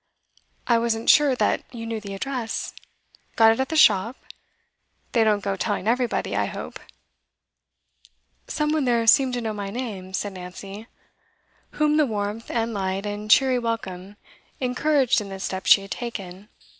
'I 0.65 0.79
wasn't 0.79 1.11
sure 1.11 1.35
that 1.35 1.63
you 1.71 1.85
knew 1.85 2.01
the 2.01 2.15
address. 2.15 2.73
Got 3.35 3.51
it 3.51 3.59
at 3.59 3.69
the 3.69 3.75
shop? 3.75 4.17
They 5.11 5.23
don't 5.23 5.43
go 5.43 5.55
telling 5.55 5.87
everybody, 5.87 6.35
I 6.35 6.45
hope' 6.45 6.79
'Some 8.47 8.71
one 8.73 8.85
there 8.85 9.05
seemed 9.05 9.35
to 9.35 9.41
know 9.41 9.53
my 9.53 9.69
name,' 9.69 10.13
said 10.15 10.33
Nancy, 10.33 10.87
whom 11.77 11.97
the 11.97 12.07
warmth 12.07 12.49
and 12.49 12.73
light 12.73 13.05
and 13.05 13.29
cheery 13.29 13.59
welcome 13.59 14.15
encouraged 14.59 15.21
in 15.21 15.29
the 15.29 15.39
step 15.39 15.67
she 15.67 15.81
had 15.83 15.91
taken. 15.91 16.49